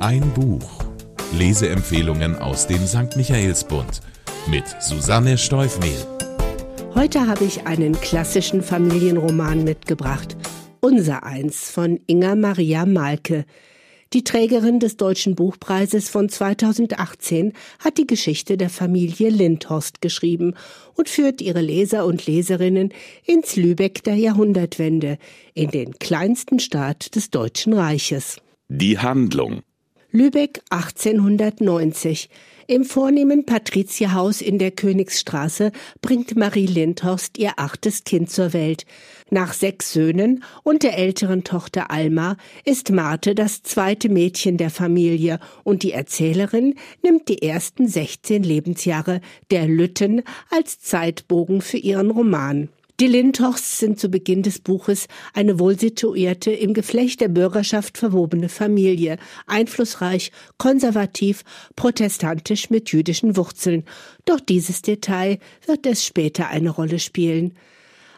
[0.00, 0.84] Ein Buch.
[1.36, 3.16] Leseempfehlungen aus dem St.
[3.16, 4.00] Michaelsbund
[4.48, 6.06] mit Susanne Steufmehl.
[6.94, 10.36] Heute habe ich einen klassischen Familienroman mitgebracht.
[10.78, 13.44] Unser Eins von Inga Maria Malke.
[14.12, 20.54] Die Trägerin des Deutschen Buchpreises von 2018 hat die Geschichte der Familie Lindhorst geschrieben
[20.94, 22.94] und führt ihre Leser und Leserinnen
[23.26, 25.18] ins Lübeck der Jahrhundertwende,
[25.54, 28.36] in den kleinsten Staat des Deutschen Reiches.
[28.68, 29.62] Die Handlung.
[30.10, 32.30] Lübeck 1890.
[32.66, 38.86] Im vornehmen Patrizierhaus in der Königsstraße bringt Marie Lindhorst ihr achtes Kind zur Welt.
[39.28, 45.40] Nach sechs Söhnen und der älteren Tochter Alma ist Marte das zweite Mädchen der Familie
[45.62, 52.70] und die Erzählerin nimmt die ersten 16 Lebensjahre der Lütten als Zeitbogen für ihren Roman.
[53.00, 59.18] Die Lindhorsts sind zu Beginn des Buches eine wohlsituierte, im Geflecht der Bürgerschaft verwobene Familie,
[59.46, 61.44] einflussreich, konservativ,
[61.76, 63.84] protestantisch mit jüdischen Wurzeln.
[64.24, 67.54] Doch dieses Detail wird es später eine Rolle spielen.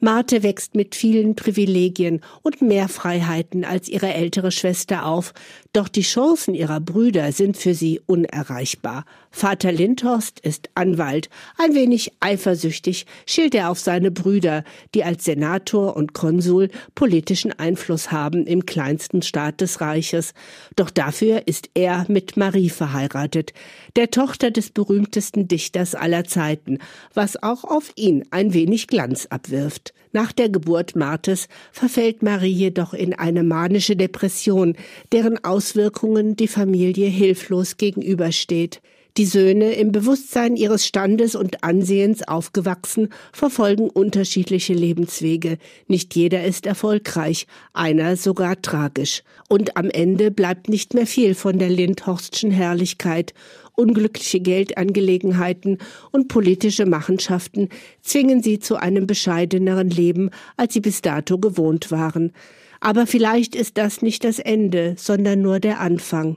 [0.00, 5.32] Marte wächst mit vielen Privilegien und mehr Freiheiten als ihre ältere Schwester auf,
[5.72, 9.04] doch die Chancen ihrer Brüder sind für sie unerreichbar.
[9.30, 11.28] Vater Lindhorst ist Anwalt,
[11.58, 14.62] ein wenig eifersüchtig schielt er auf seine Brüder,
[14.94, 20.34] die als Senator und Konsul politischen Einfluss haben im kleinsten Staat des Reiches.
[20.76, 23.52] Doch dafür ist er mit Marie verheiratet,
[23.96, 26.78] der Tochter des berühmtesten Dichters aller Zeiten,
[27.12, 29.93] was auch auf ihn ein wenig Glanz abwirft.
[30.14, 34.76] Nach der Geburt Martes verfällt Marie jedoch in eine manische Depression,
[35.10, 38.80] deren Auswirkungen die Familie hilflos gegenübersteht.
[39.16, 45.58] Die Söhne, im Bewusstsein ihres Standes und Ansehens aufgewachsen, verfolgen unterschiedliche Lebenswege.
[45.86, 49.22] Nicht jeder ist erfolgreich, einer sogar tragisch.
[49.48, 53.34] Und am Ende bleibt nicht mehr viel von der Lindhorstschen Herrlichkeit.
[53.76, 55.78] Unglückliche Geldangelegenheiten
[56.10, 57.68] und politische Machenschaften
[58.02, 62.32] zwingen sie zu einem bescheideneren Leben, als sie bis dato gewohnt waren.
[62.80, 66.36] Aber vielleicht ist das nicht das Ende, sondern nur der Anfang.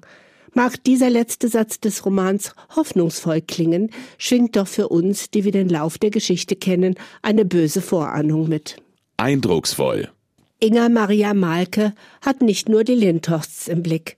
[0.57, 5.69] Mag dieser letzte Satz des Romans hoffnungsvoll klingen, schwingt doch für uns, die wir den
[5.69, 8.78] Lauf der Geschichte kennen, eine böse Vorahnung mit.
[9.18, 10.09] Eindrucksvoll.
[10.59, 14.18] Inga Maria Malke hat nicht nur die Lindhorsts im Blick.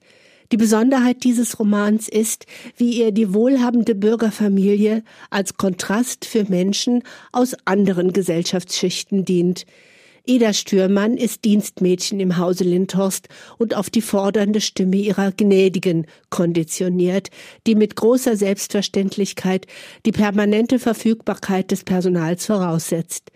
[0.50, 7.02] Die Besonderheit dieses Romans ist, wie ihr die wohlhabende Bürgerfamilie als Kontrast für Menschen
[7.32, 9.66] aus anderen Gesellschaftsschichten dient,
[10.26, 17.30] Ida Stürmann ist Dienstmädchen im Hause Lindhorst und auf die fordernde Stimme ihrer Gnädigen konditioniert,
[17.66, 19.66] die mit großer Selbstverständlichkeit
[20.04, 23.30] die permanente Verfügbarkeit des Personals voraussetzt.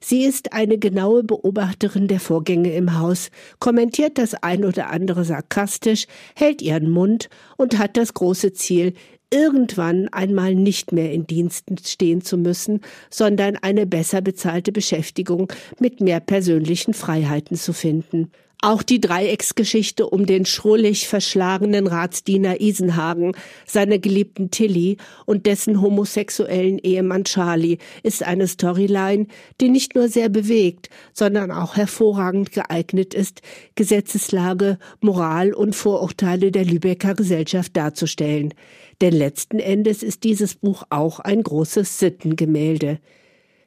[0.00, 6.06] Sie ist eine genaue Beobachterin der Vorgänge im Haus, kommentiert das ein oder andere sarkastisch,
[6.34, 7.28] hält ihren Mund
[7.58, 8.94] und hat das große Ziel,
[9.32, 12.80] irgendwann einmal nicht mehr in Diensten stehen zu müssen,
[13.10, 18.30] sondern eine besser bezahlte Beschäftigung mit mehr persönlichen Freiheiten zu finden.
[18.62, 23.32] Auch die Dreiecksgeschichte um den schrullig verschlagenen Ratsdiener Isenhagen,
[23.66, 29.28] seine geliebten Tilly und dessen homosexuellen Ehemann Charlie ist eine Storyline,
[29.62, 33.40] die nicht nur sehr bewegt, sondern auch hervorragend geeignet ist,
[33.76, 38.52] Gesetzeslage, Moral und Vorurteile der Lübecker Gesellschaft darzustellen.
[39.00, 43.00] Denn letzten Endes ist dieses Buch auch ein großes Sittengemälde.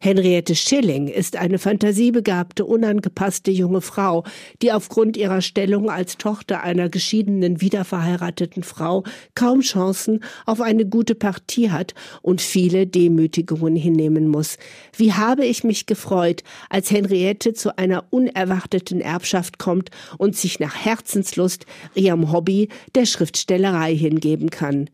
[0.03, 4.25] Henriette Schilling ist eine fantasiebegabte, unangepasste junge Frau,
[4.61, 11.15] die aufgrund ihrer Stellung als Tochter einer geschiedenen, wiederverheirateten Frau kaum Chancen auf eine gute
[11.15, 14.57] Partie hat und viele Demütigungen hinnehmen muss.
[14.97, 20.83] Wie habe ich mich gefreut, als Henriette zu einer unerwarteten Erbschaft kommt und sich nach
[20.83, 21.65] Herzenslust
[21.95, 24.89] ihrem Hobby der Schriftstellerei hingeben kann.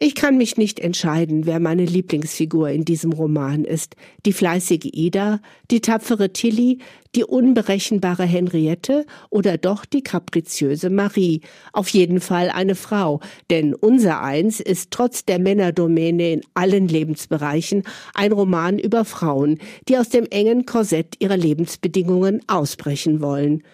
[0.00, 3.96] Ich kann mich nicht entscheiden, wer meine Lieblingsfigur in diesem Roman ist.
[4.26, 5.40] Die fleißige Ida,
[5.72, 6.78] die tapfere Tilly,
[7.16, 11.40] die unberechenbare Henriette oder doch die kapriziöse Marie.
[11.72, 13.18] Auf jeden Fall eine Frau,
[13.50, 17.82] denn unser Eins ist trotz der Männerdomäne in allen Lebensbereichen
[18.14, 19.58] ein Roman über Frauen,
[19.88, 23.64] die aus dem engen Korsett ihrer Lebensbedingungen ausbrechen wollen.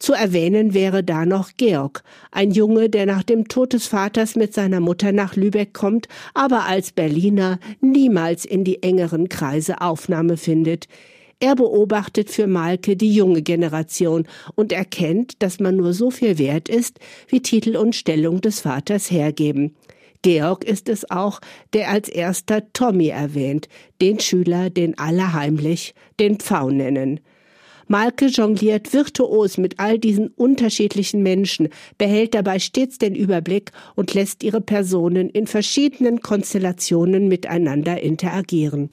[0.00, 2.02] Zu erwähnen wäre da noch Georg,
[2.32, 6.64] ein Junge, der nach dem Tod des Vaters mit seiner Mutter nach Lübeck kommt, aber
[6.64, 10.88] als Berliner niemals in die engeren Kreise Aufnahme findet.
[11.38, 16.70] Er beobachtet für Malke die junge Generation und erkennt, dass man nur so viel wert
[16.70, 16.98] ist,
[17.28, 19.76] wie Titel und Stellung des Vaters hergeben.
[20.22, 21.40] Georg ist es auch,
[21.74, 23.68] der als erster Tommy erwähnt,
[24.00, 27.20] den Schüler, den alle heimlich den Pfau nennen.
[27.90, 34.44] Malke jongliert virtuos mit all diesen unterschiedlichen Menschen, behält dabei stets den Überblick und lässt
[34.44, 38.90] ihre Personen in verschiedenen Konstellationen miteinander interagieren.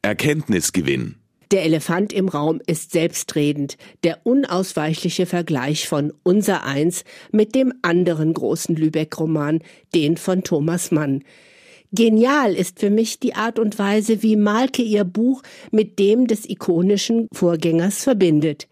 [0.00, 1.16] Erkenntnisgewinn.
[1.50, 8.32] Der Elefant im Raum ist selbstredend, der unausweichliche Vergleich von Unser Eins mit dem anderen
[8.32, 9.60] großen Lübeck-Roman,
[9.94, 11.22] den von Thomas Mann.
[11.92, 16.48] Genial ist für mich die Art und Weise, wie Malke ihr Buch mit dem des
[16.48, 18.68] ikonischen Vorgängers verbindet.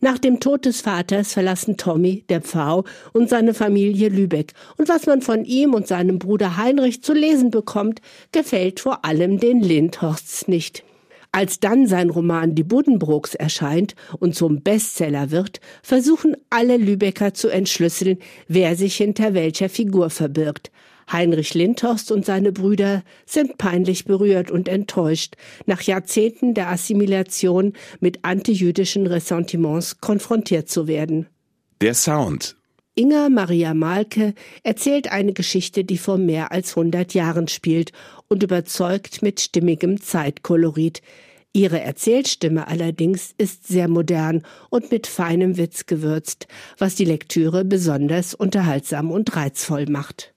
[0.00, 4.52] Nach dem Tod des Vaters verlassen Tommy, der Pfau, und seine Familie Lübeck.
[4.76, 8.00] Und was man von ihm und seinem Bruder Heinrich zu lesen bekommt,
[8.32, 10.82] gefällt vor allem den Lindhorsts nicht.
[11.30, 17.48] Als dann sein Roman Die Buddenbrooks erscheint und zum Bestseller wird, versuchen alle Lübecker zu
[17.48, 20.72] entschlüsseln, wer sich hinter welcher Figur verbirgt.
[21.10, 25.36] Heinrich Lindhorst und seine Brüder sind peinlich berührt und enttäuscht,
[25.66, 31.26] nach Jahrzehnten der Assimilation mit antijüdischen Ressentiments konfrontiert zu werden.
[31.80, 32.56] Der Sound
[32.98, 34.32] Inga Maria Malke
[34.62, 37.92] erzählt eine Geschichte, die vor mehr als 100 Jahren spielt
[38.28, 41.02] und überzeugt mit stimmigem Zeitkolorit.
[41.52, 46.46] Ihre Erzählstimme allerdings ist sehr modern und mit feinem Witz gewürzt,
[46.78, 50.35] was die Lektüre besonders unterhaltsam und reizvoll macht.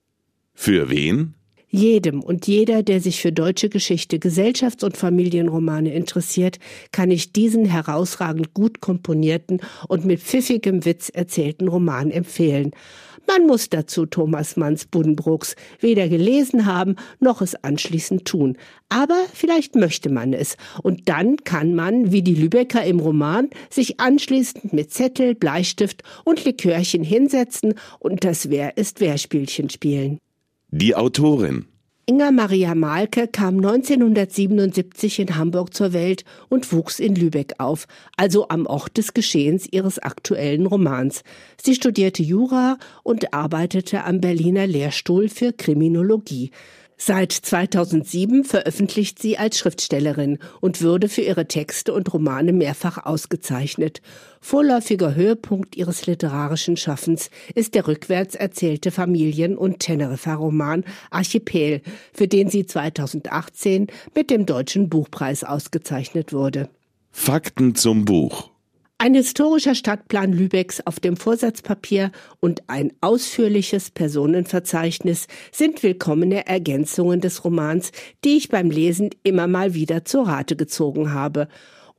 [0.62, 1.36] Für wen?
[1.70, 6.60] Jedem und jeder, der sich für deutsche Geschichte, Gesellschafts- und Familienromane interessiert,
[6.92, 12.72] kann ich diesen herausragend gut komponierten und mit pfiffigem Witz erzählten Roman empfehlen.
[13.26, 18.58] Man muss dazu Thomas Manns Buddenbrooks weder gelesen haben, noch es anschließend tun.
[18.90, 20.58] Aber vielleicht möchte man es.
[20.84, 26.44] Und dann kann man, wie die Lübecker im Roman, sich anschließend mit Zettel, Bleistift und
[26.44, 30.20] Likörchen hinsetzen und das Wer ist Wer Spielchen spielen.
[30.72, 31.66] Die Autorin.
[32.06, 37.88] Inga Maria Malke kam 1977 in Hamburg zur Welt und wuchs in Lübeck auf,
[38.18, 41.24] also am Ort des Geschehens ihres aktuellen Romans.
[41.60, 46.52] Sie studierte Jura und arbeitete am Berliner Lehrstuhl für Kriminologie.
[47.02, 54.02] Seit 2007 veröffentlicht sie als Schriftstellerin und würde für ihre Texte und Romane mehrfach ausgezeichnet.
[54.42, 61.82] Vorläufiger Höhepunkt ihres literarischen Schaffens ist der rückwärts erzählte Familien- und Teneriffa-Roman Archipel,
[62.12, 66.68] für den sie 2018 mit dem Deutschen Buchpreis ausgezeichnet wurde.
[67.12, 68.49] Fakten zum Buch.
[69.02, 72.12] Ein historischer Stadtplan Lübecks auf dem Vorsatzpapier
[72.42, 77.94] und ein ausführliches Personenverzeichnis sind willkommene Ergänzungen des Romans,
[78.26, 81.48] die ich beim Lesen immer mal wieder zur Rate gezogen habe.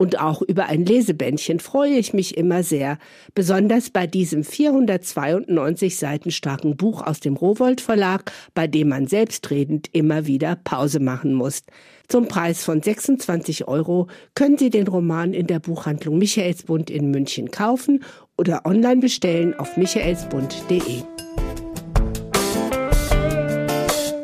[0.00, 2.96] Und auch über ein Lesebändchen freue ich mich immer sehr,
[3.34, 9.90] besonders bei diesem 492 Seiten starken Buch aus dem Rowold Verlag, bei dem man selbstredend
[9.92, 11.64] immer wieder Pause machen muss.
[12.08, 17.50] Zum Preis von 26 Euro können Sie den Roman in der Buchhandlung Michaelsbund in München
[17.50, 18.02] kaufen
[18.38, 21.02] oder online bestellen auf michaelsbund.de.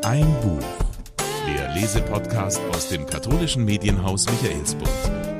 [0.04, 0.64] Ein Buch.
[1.54, 5.35] Der Lesepodcast aus dem katholischen Medienhaus Michaelsbund.